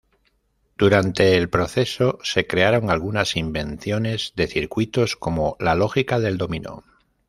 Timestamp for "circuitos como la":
4.47-5.75